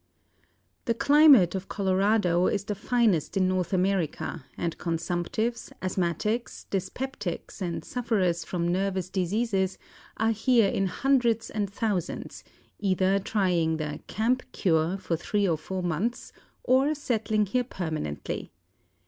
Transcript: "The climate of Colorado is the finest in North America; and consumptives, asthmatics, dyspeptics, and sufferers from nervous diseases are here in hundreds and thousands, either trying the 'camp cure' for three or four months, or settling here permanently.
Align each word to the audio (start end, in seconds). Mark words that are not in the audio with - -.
"The 0.85 0.95
climate 0.95 1.53
of 1.53 1.69
Colorado 1.69 2.47
is 2.47 2.63
the 2.63 2.73
finest 2.73 3.37
in 3.37 3.47
North 3.47 3.71
America; 3.71 4.45
and 4.57 4.75
consumptives, 4.79 5.71
asthmatics, 5.79 6.65
dyspeptics, 6.71 7.61
and 7.61 7.85
sufferers 7.85 8.43
from 8.43 8.67
nervous 8.71 9.09
diseases 9.11 9.77
are 10.17 10.31
here 10.31 10.67
in 10.69 10.87
hundreds 10.87 11.51
and 11.51 11.69
thousands, 11.69 12.43
either 12.79 13.19
trying 13.19 13.77
the 13.77 13.99
'camp 14.07 14.41
cure' 14.53 14.97
for 14.97 15.15
three 15.15 15.47
or 15.47 15.59
four 15.59 15.83
months, 15.83 16.33
or 16.63 16.95
settling 16.95 17.45
here 17.45 17.63
permanently. 17.63 18.49